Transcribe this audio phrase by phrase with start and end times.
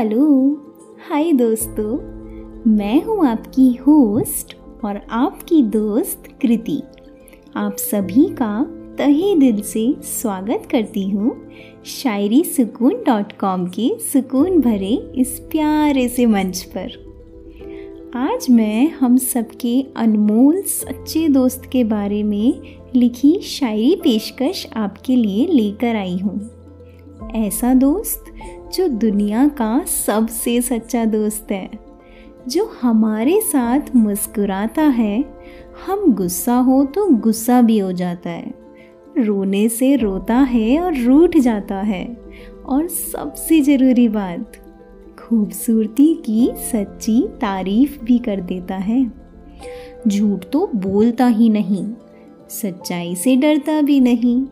[0.00, 0.50] Hello.
[1.08, 1.96] हाय दोस्तों,
[2.70, 6.82] मैं हूँ आपकी होस्ट और आपकी दोस्त कृति।
[7.56, 8.64] आप सभी का
[8.98, 11.50] तहे दिल से स्वागत करती हूँ
[11.84, 16.88] शायरी सुकून डॉट कॉम के सुकून भरे इस प्यारे से मंच पर।
[18.16, 22.62] आज मैं हम सबके अनमोल सच्चे दोस्त के बारे में
[22.96, 26.50] लिखी शायरी पेशकश आपके लिए लेकर आई हूँ।
[27.36, 28.29] ऐसा दोस्त
[28.74, 31.70] जो दुनिया का सबसे सच्चा दोस्त है,
[32.48, 35.24] जो हमारे साथ मुस्कुराता है।
[35.86, 38.54] हम गुस्सा हो तो गुस्सा भी हो जाता है।
[39.18, 42.16] रोने से रोता है और रूठ जाता है।
[42.66, 44.52] और सबसे ज़रूरी बात,
[45.18, 49.12] खूबसूरती की सच्ची तारीफ़ भी कर देता है।
[50.08, 51.92] झूठ तो बोलता ही नहीं,
[52.48, 54.46] सच्चाई से डरता भी नहीं।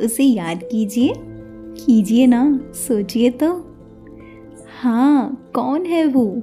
[0.00, 1.14] उसे याद कीजिए
[1.76, 3.52] कीजिए ना, सोचिए तो।
[4.82, 6.42] हाँ कौन है वो?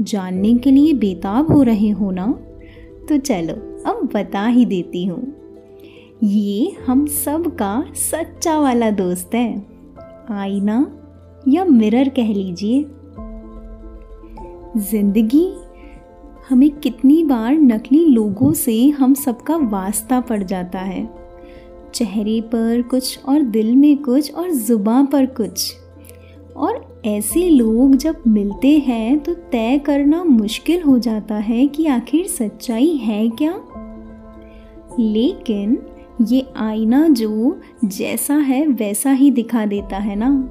[0.00, 2.26] जानने के लिए बेताब हो रहे हो ना?
[3.08, 3.54] तो चलो,
[3.90, 5.34] अब बता ही देती हूँ।
[6.22, 9.66] ये हम सब का सच्चा वाला दोस्त है।
[10.30, 10.92] आईना
[11.48, 12.82] या मिरर कह लीजिए।
[14.80, 15.54] ज़िंदगी?
[16.48, 21.27] हमें कितनी बार नकली लोगों से हम सबका वास्ता पड़ जाता है।
[21.94, 25.74] चेहरे पर कुछ और दिल में कुछ और ज़ुबान पर कुछ।
[26.56, 32.26] और ऐसे लोग जब मिलते हैं तो तय करना मुश्किल हो जाता है कि आखिर
[32.26, 33.60] सच्चाई है क्या।
[35.00, 35.78] लेकिन
[36.22, 40.50] ये आईना जो जैसा है, वैसा ही दिखा देता है ना।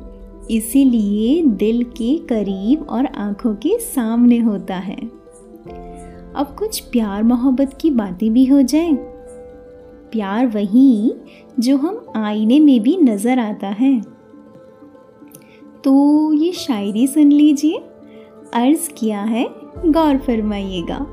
[0.51, 4.99] इसीलिए दिल के करीब और आँखों के सामने होता है।
[6.35, 9.16] अब कुछ प्यार मोहब्बत की बातें भी हो जाए।
[10.11, 11.13] प्यार वही
[11.59, 14.01] जो हम आईने में भी नज़र आता है।
[15.83, 17.77] तो ये शायरी सुन लीजिए।
[18.53, 19.47] अर्ज़ किया है,
[19.85, 21.05] गौर फरमाइएगा।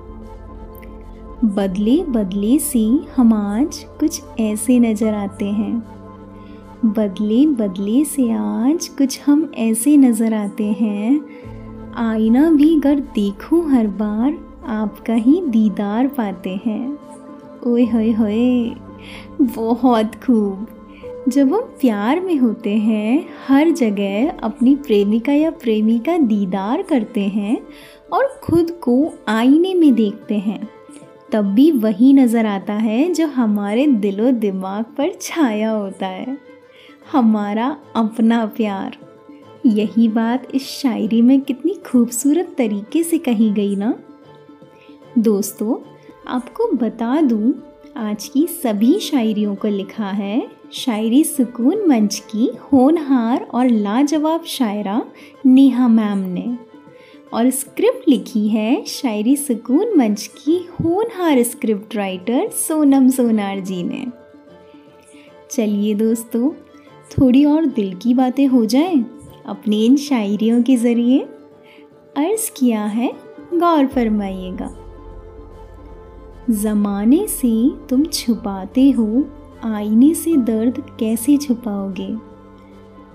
[1.45, 2.85] बदले बदले से
[3.17, 5.95] हम आज कुछ ऐसे नज़र आते हैं।
[6.87, 11.21] बदले बदले से आज कुछ हम ऐसे नज़र आते हैं।
[11.97, 16.99] आईना भी अगर देखूँ हर बार, आपका ही दीदार पाते हैं।
[17.67, 18.75] ओए होए होए।
[19.41, 20.67] बहुत खूब।
[21.29, 27.21] जब हम प्यार में होते हैं, हर जगह अपनी प्रेमिका या प्रेमी का दीदार करते
[27.21, 27.57] हैं
[28.13, 30.69] और खुद को आईने में देखते हैं,
[31.33, 36.39] तब भी वही नज़र आता है जो हमारे दिलो दिमाग पर छाया होता है।
[37.13, 38.97] हमारा अपना प्यार।
[39.67, 43.95] यही बात इस शायरी में कितनी खूबसूरत तरीके से कही गई ना?
[45.19, 45.77] दोस्तों,
[46.29, 47.53] आपको बता दूँ
[47.97, 55.03] आज की सभी शायरियों को लिखा है शायरी सुकून मंच की होनहार और लाजवाब शायरा
[55.47, 56.59] नेहा मैम ने।
[57.33, 64.07] और स्क्रिप्ट लिखी है शायरी सुकून मंच की होनहार स्क्रिप्ट राइटर सोनम सोनार जी ने।
[65.51, 66.51] चलिए दोस्तों,
[67.11, 69.05] थोड़ी और दिल की बातें हो जाएँ
[69.47, 71.19] अपनी इन शायरियों के ज़रिए।
[72.17, 73.13] अर्ज़ किया है
[73.55, 74.84] गौर फरमाइएगा।
[76.51, 79.25] ज़माने से तुम छुपाते हो,
[79.65, 82.17] आईने से दर्द कैसे छुपाओगे?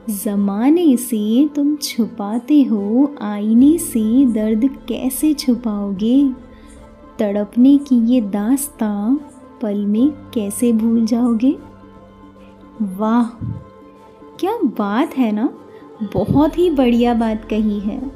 [0.09, 6.29] ज़माने से तुम छुपाते हो, आईने से दर्द कैसे छुपाओगे?
[7.19, 9.19] तड़पने की ये दास्ता
[9.61, 11.57] पल में कैसे भूल जाओगे?
[12.81, 13.45] वाह,
[14.39, 15.49] क्या बात है ना?
[16.13, 18.11] बहुत ही बढ़िया बात कही है।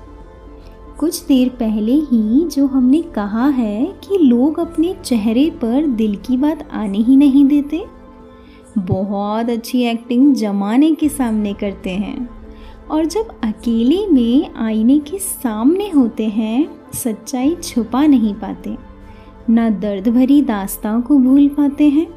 [1.03, 6.38] कुछ देर पहले ही जो हमने कहा है कि लोग अपने चेहरे पर दिल की
[6.38, 7.86] बात आने ही नहीं देते।
[8.78, 12.30] बहुत अच्छी एक्टिंग जमाने के सामने करते हैं।
[12.91, 18.78] और जब अकेले में आईने के सामने होते हैं, सच्चाई छुपा नहीं पाते।
[19.50, 22.08] ना दर्द भरी दास्तां को भूल पाते हैं।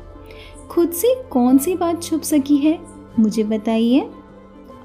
[0.71, 2.79] खुद से कौन सी बात छुप सकी है,
[3.19, 4.09] मुझे बताइए।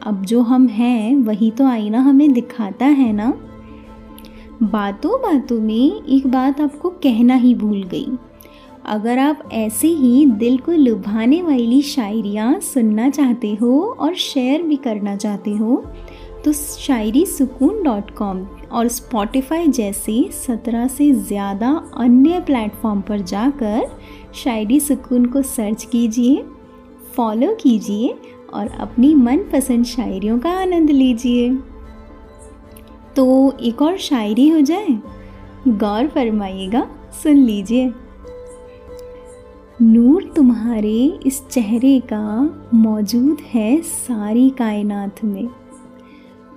[0.04, 3.34] अब जो हम हैं, वही तो आईना हमें दिखाता है ना?
[4.64, 8.08] बातों बातों में एक बात आपको कहना ही भूल गई।
[8.86, 14.76] अगर आप ऐसे ही दिल को लुभाने वाली शायरियाँ सुनना चाहते हो और शेयर भी
[14.76, 15.84] करना चाहते हो
[16.46, 23.90] तो शायरी सुकून डॉट कॉम और स्पॉटिफाई जैसे सत्रह से ज़्यादा अन्य प्लेटफॉर्म पर जाकर
[24.36, 26.44] शायरी सुकून को सर्च कीजिए,
[27.16, 28.16] फॉलो कीजिए
[28.54, 31.50] और अपनी मनपसंद शायरियों का आनंद लीजिए।
[33.16, 35.00] तो एक और शायरी हो जाए?
[35.68, 36.88] गौर फरमाइएगा,
[37.24, 37.94] सुन लीजिए।
[39.82, 45.50] नूर तुम्हारे इस चेहरे का मौजूद है सारी कायनात में।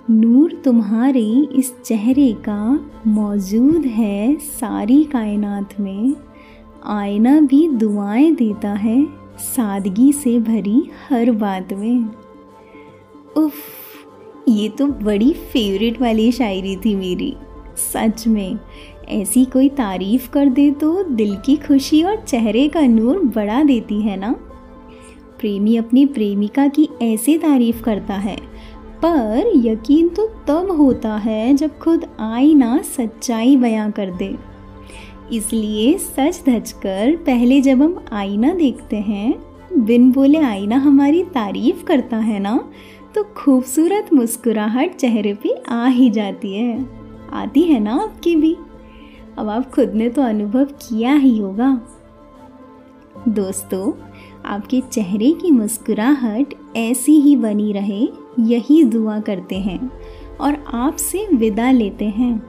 [0.09, 6.15] नूर तुम्हारे इस चेहरे का मौजूद है सारी कायनात में।
[6.85, 9.07] आईना भी दुआएँ देता है
[9.37, 12.09] सादगी से भरी हर बात में।
[13.37, 13.53] उफ
[14.47, 17.33] ये तो बड़ी फेवरेट वाली शायरी थी मेरी।
[17.77, 18.57] सच में,
[19.09, 24.01] ऐसी कोई तारीफ़ कर दे तो दिल की खुशी और चेहरे का नूर बढ़ा देती
[24.01, 24.31] है ना?
[25.39, 28.35] प्रेमी अपनी प्रेमिका की ऐसे तारीफ़ करता है,
[28.97, 34.35] पर यकीन तो तब होता है जब खुद आईना सच्चाई बयां कर दे।
[35.33, 39.33] इसलिए सच धज कर पहले जब हम आईना देखते हैं,
[39.77, 42.59] बिन बोले आईना हमारी तारीफ़ करता है ना?
[43.15, 46.89] तो खूबसूरत मुस्कुराहट चेहरे पे आ ही जाती है।
[47.33, 48.57] आती है ना आपकी भी?
[49.37, 51.81] अब आप खुद ने तो अनुभव किया ही होगा।
[53.27, 53.93] दोस्तों,
[54.45, 58.07] आपके चेहरे की मुस्कुराहट ऐसी ही बनी रहे,
[58.39, 59.91] यही दुआ करते हैं
[60.41, 62.39] और आपसे विदा लेते हैं।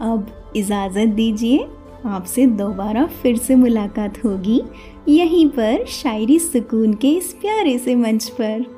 [0.00, 1.68] अब इजाज़त दीजिए,
[2.04, 4.62] आपसे दोबारा फिर से मुलाकात होगी,
[5.08, 8.75] यहीं पर शायरी सुकून के इस प्यारे से मंच पर।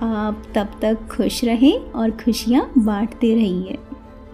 [0.00, 3.78] आप तब तक खुश रहें और खुशियाँ बांटते रहिए।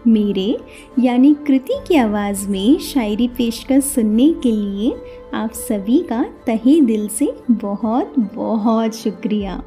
[0.06, 0.58] मेरे,
[0.98, 4.96] यानी कृति की आवाज़ में शायरी पेशकश सुनने के लिए
[5.34, 9.62] आप सभी का तहे दिल से बहुत बहुत शुक्रिया।